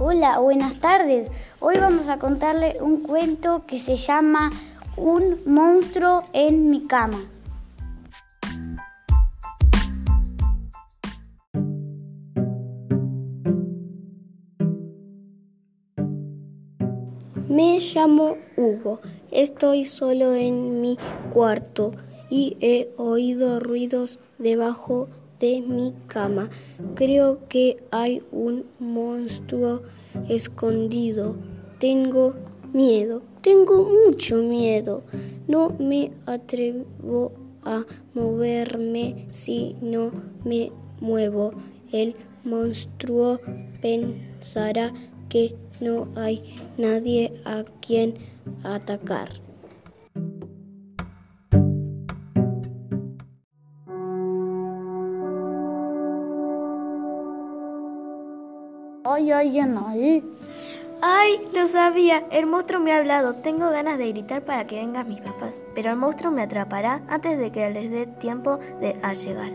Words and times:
Hola, 0.00 0.38
buenas 0.38 0.76
tardes. 0.76 1.28
Hoy 1.58 1.76
vamos 1.76 2.08
a 2.08 2.20
contarle 2.20 2.76
un 2.80 3.02
cuento 3.02 3.64
que 3.66 3.80
se 3.80 3.96
llama 3.96 4.52
Un 4.96 5.38
monstruo 5.44 6.22
en 6.32 6.70
mi 6.70 6.86
cama. 6.86 7.18
Me 17.48 17.80
llamo 17.80 18.36
Hugo. 18.56 19.00
Estoy 19.32 19.84
solo 19.84 20.32
en 20.32 20.80
mi 20.80 20.96
cuarto 21.32 21.90
y 22.30 22.56
he 22.60 22.88
oído 22.98 23.58
ruidos 23.58 24.20
debajo 24.38 25.08
de 25.40 25.60
mi 25.60 25.94
cama. 26.06 26.48
Creo 26.94 27.40
que 27.48 27.82
hay 27.90 28.22
un 28.32 28.64
monstruo 28.78 29.82
escondido. 30.28 31.36
Tengo 31.78 32.34
miedo, 32.72 33.22
tengo 33.42 33.84
mucho 33.84 34.36
miedo. 34.36 35.02
No 35.46 35.70
me 35.78 36.12
atrevo 36.26 37.32
a 37.64 37.84
moverme 38.14 39.26
si 39.32 39.76
no 39.80 40.10
me 40.44 40.72
muevo. 41.00 41.52
El 41.92 42.14
monstruo 42.44 43.40
pensará 43.80 44.92
que 45.28 45.54
no 45.80 46.08
hay 46.16 46.42
nadie 46.76 47.32
a 47.44 47.64
quien 47.80 48.14
atacar. 48.64 49.47
¿Hay 59.10 59.32
alguien 59.32 59.78
ahí? 59.78 60.22
¡Ay! 61.00 61.40
Lo 61.54 61.66
sabía. 61.66 62.26
El 62.30 62.44
monstruo 62.44 62.78
me 62.78 62.92
ha 62.92 62.98
hablado. 62.98 63.32
Tengo 63.32 63.70
ganas 63.70 63.96
de 63.96 64.12
gritar 64.12 64.42
para 64.42 64.66
que 64.66 64.76
vengan 64.76 65.08
mis 65.08 65.22
papás. 65.22 65.62
Pero 65.74 65.90
el 65.90 65.96
monstruo 65.96 66.30
me 66.30 66.42
atrapará 66.42 67.00
antes 67.08 67.38
de 67.38 67.50
que 67.50 67.70
les 67.70 67.90
dé 67.90 68.06
tiempo 68.06 68.58
de 68.82 68.96
a 69.02 69.14
llegar. 69.14 69.52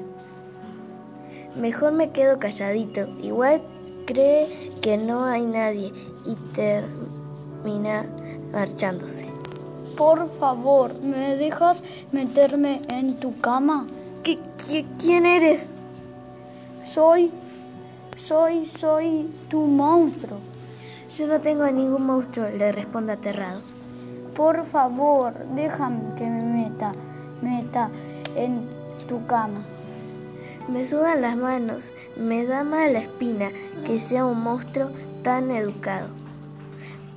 Mejor 1.56 1.92
me 1.92 2.10
quedo 2.10 2.40
calladito. 2.40 3.02
Igual 3.22 3.62
cree 4.08 4.48
que 4.82 4.98
no 4.98 5.24
hay 5.24 5.44
nadie 5.44 5.94
y 6.26 6.36
termina 6.56 8.08
marchándose. 8.52 9.28
Por 9.96 10.28
favor, 10.40 10.92
¿me 11.04 11.36
dejas 11.36 11.80
meterme 12.12 12.82
en 12.90 13.20
tu 13.20 13.40
cama? 13.40 13.86
¿Qué, 14.24 14.40
quién 14.98 15.28
eres? 15.28 15.68
Soy, 16.84 17.32
soy, 18.16 18.66
soy 18.66 19.30
tu 19.50 19.62
monstruo. 19.62 20.38
Yo 21.18 21.28
no 21.28 21.40
tengo 21.42 21.64
a 21.64 21.72
ningún 21.72 22.06
monstruo, 22.06 22.50
le 22.50 22.72
responde 22.72 23.14
aterrado. 23.14 23.62
Por 24.36 24.66
favor, 24.66 25.34
déjame 25.56 26.16
que 26.16 26.28
me 26.28 26.44
meta, 26.44 26.92
meta 27.42 27.90
en 28.36 28.68
tu 29.08 29.26
cama. 29.26 29.62
Me 30.68 30.86
sudan 30.86 31.22
las 31.22 31.36
manos, 31.36 31.90
me 32.16 32.46
da 32.46 32.64
mala 32.64 33.00
espina 33.00 33.52
que 33.86 34.00
sea 34.00 34.26
un 34.26 34.42
monstruo 34.42 34.90
tan 35.22 35.52
educado. 35.52 36.08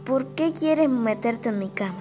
¿Por 0.05 0.27
qué 0.35 0.53
quieres 0.53 0.91
meterte 0.91 1.49
en 1.49 1.59
mi 1.59 1.69
cama? 1.69 2.01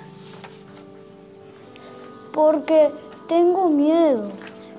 Porque 2.33 2.91
tengo 3.27 3.69
miedo. 3.69 4.31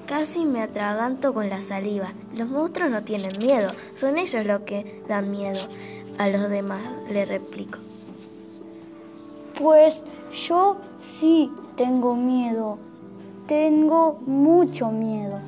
Casi 0.06 0.46
me 0.46 0.62
atraganto 0.62 1.34
con 1.34 1.48
la 1.48 1.62
saliva. 1.62 2.12
Los 2.36 2.48
monstruos 2.48 2.90
no 2.90 3.02
tienen 3.02 3.32
miedo, 3.38 3.72
son 3.94 4.18
ellos 4.18 4.46
los 4.46 4.60
que 4.60 5.02
dan 5.08 5.30
miedo 5.30 5.60
a 6.18 6.28
los 6.28 6.48
demás, 6.48 6.80
le 7.10 7.24
replico. 7.24 7.78
Pues 9.58 10.02
yo 10.48 10.76
sí 11.00 11.50
tengo 11.76 12.14
miedo. 12.14 12.78
Tengo 13.46 14.20
mucho 14.26 14.90
miedo. 14.90 15.38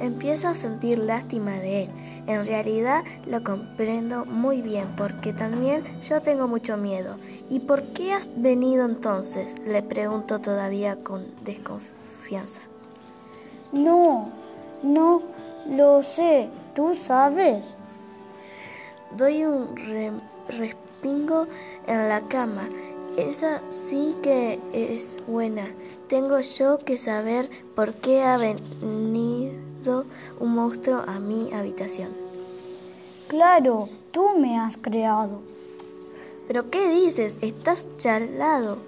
Empiezo 0.00 0.48
a 0.48 0.54
sentir 0.54 0.98
lástima 0.98 1.52
de 1.52 1.84
él. 1.84 1.88
En 2.26 2.46
realidad 2.46 3.04
lo 3.26 3.42
comprendo 3.42 4.26
muy 4.26 4.60
bien 4.60 4.86
porque 4.96 5.32
también 5.32 5.82
yo 6.02 6.20
tengo 6.20 6.46
mucho 6.46 6.76
miedo. 6.76 7.16
¿Y 7.48 7.60
por 7.60 7.82
qué 7.94 8.12
has 8.12 8.28
venido 8.36 8.84
entonces? 8.84 9.54
Le 9.66 9.82
pregunto 9.82 10.40
todavía 10.40 10.96
con 10.96 11.24
desconfianza. 11.44 12.62
No, 13.72 14.28
no 14.82 15.22
lo 15.68 16.02
sé. 16.02 16.48
¿Tú 16.74 16.94
sabes? 16.94 17.74
Doy 19.16 19.44
un 19.44 19.74
respingo 20.48 21.46
en 21.86 22.08
la 22.08 22.20
cama. 22.22 22.68
Esa 23.16 23.60
sí 23.70 24.14
que 24.22 24.60
es 24.72 25.22
buena. 25.26 25.66
Tengo 26.08 26.40
yo 26.40 26.78
que 26.78 26.96
saber 26.96 27.50
por 27.74 27.92
qué 27.94 28.22
ha 28.22 28.36
venido 28.36 30.04
un 30.40 30.54
monstruo 30.54 31.02
a 31.06 31.18
mi 31.18 31.52
habitación. 31.52 32.10
Claro, 33.28 33.88
tú 34.12 34.38
me 34.38 34.58
has 34.58 34.76
creado. 34.76 35.40
¿Pero 36.46 36.70
qué 36.70 36.88
dices? 36.88 37.36
Estás 37.42 37.86
charlado. 37.98 38.78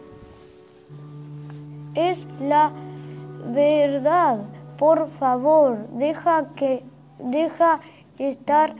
Es 1.95 2.27
la 2.41 2.73
verdad. 3.53 4.39
Por 4.81 5.11
favor, 5.11 5.77
deja 5.91 6.55
que 6.57 6.83
deja 7.19 7.81
estar 8.19 8.75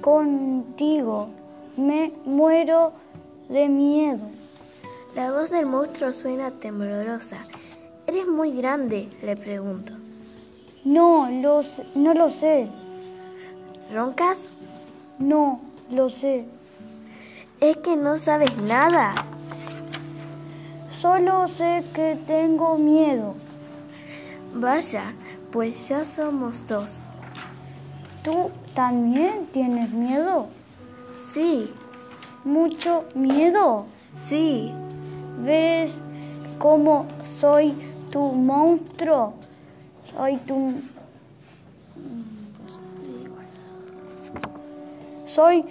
contigo. 0.00 1.28
Me 1.76 2.10
muero 2.24 2.94
de 3.50 3.68
miedo. 3.68 4.26
La 5.14 5.30
voz 5.30 5.50
del 5.50 5.66
monstruo 5.66 6.10
suena 6.14 6.50
temblorosa. 6.50 7.36
¿Eres 8.06 8.26
muy 8.26 8.56
grande? 8.56 9.10
le 9.22 9.36
pregunto. 9.36 9.92
No, 10.86 11.28
no 11.28 12.14
lo 12.14 12.30
sé. 12.30 12.68
¿Roncas? 13.92 14.48
No, 15.18 15.60
lo 15.90 16.08
sé. 16.08 16.46
Es 17.60 17.76
que 17.76 17.94
no 17.94 18.16
sabes 18.16 18.56
nada. 18.56 19.14
Solo 20.88 21.46
sé 21.46 21.84
que 21.92 22.16
tengo 22.26 22.78
miedo. 22.78 23.34
Vaya, 24.54 25.14
pues 25.52 25.88
ya 25.88 26.04
somos 26.04 26.66
dos. 26.66 27.02
¿Tú 28.24 28.50
también 28.74 29.46
tienes 29.52 29.90
miedo? 29.90 30.46
Sí. 31.14 31.70
¿Mucho 32.44 33.04
miedo? 33.14 33.84
Sí. 34.16 34.72
¿Ves 35.44 36.02
cómo 36.58 37.06
soy 37.38 37.74
tu 38.10 38.20
monstruo? 38.20 39.34
Soy 40.04 40.36
tu... 40.38 40.72
Soy... 45.26 45.64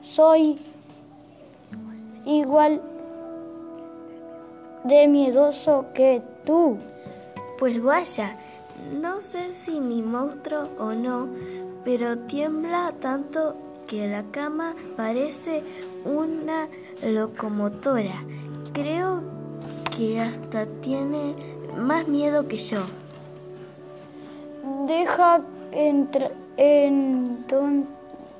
Soy 0.00 0.58
igual 2.24 2.80
de 4.84 5.06
miedoso 5.08 5.86
que 5.92 6.22
tú. 6.46 6.78
Pues 7.58 7.82
vaya, 7.82 8.36
no 9.00 9.20
sé 9.20 9.52
si 9.52 9.80
mi 9.80 10.02
monstruo 10.02 10.68
o 10.78 10.92
no, 10.92 11.28
pero 11.84 12.18
tiembla 12.18 12.92
tanto 13.00 13.56
que 13.86 14.06
la 14.08 14.22
cama 14.30 14.74
parece 14.96 15.62
una 16.04 16.68
locomotora. 17.02 18.22
Creo 18.72 19.22
que 19.96 20.20
hasta 20.20 20.66
tiene 20.82 21.34
más 21.76 22.06
miedo 22.06 22.46
que 22.46 22.58
yo. 22.58 22.80
Deja, 24.86 25.42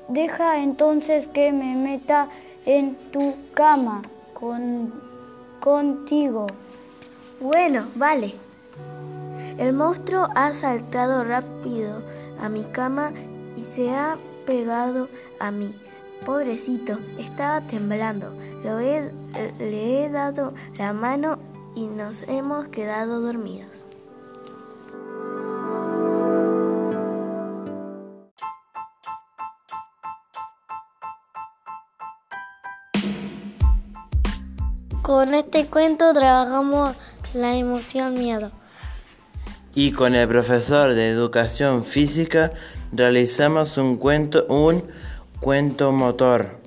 deja 0.09 0.61
entonces 0.61 1.27
que 1.27 1.51
me 1.51 1.75
meta 1.75 2.29
en 2.65 2.95
tu 3.11 3.33
cama 3.53 4.03
con, 4.33 4.93
contigo. 5.59 6.47
Bueno, 7.39 7.85
vale. 7.95 8.48
El 9.59 9.73
monstruo 9.73 10.29
ha 10.35 10.53
saltado 10.53 11.25
rápido 11.25 12.01
a 12.39 12.47
mi 12.47 12.63
cama 12.63 13.11
y 13.57 13.65
se 13.65 13.93
ha 13.93 14.17
pegado 14.45 15.09
a 15.41 15.51
mí. 15.51 15.75
Pobrecito, 16.25 16.97
estaba 17.17 17.59
temblando. 17.67 18.33
Lo 18.63 18.79
le 18.79 20.05
he 20.05 20.09
dado 20.09 20.53
la 20.77 20.93
mano 20.93 21.39
y 21.75 21.87
nos 21.87 22.21
hemos 22.29 22.69
quedado 22.69 23.19
dormidos. 23.19 23.83
Con 35.01 35.33
este 35.33 35.65
cuento 35.65 36.13
trabajamos 36.13 36.95
la 37.33 37.57
emoción 37.57 38.13
miedo. 38.13 38.51
Y 39.75 39.91
con 39.91 40.15
el 40.15 40.27
profesor 40.27 40.93
de 40.93 41.09
educación 41.09 41.83
física 41.83 42.51
realizamos 42.91 43.77
un 43.77 43.97
cuento, 43.97 44.45
un 44.47 44.83
cuento 45.39 45.91
motor. 45.91 46.58